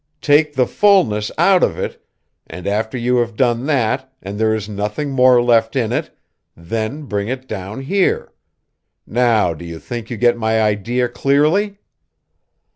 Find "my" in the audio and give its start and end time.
10.39-10.59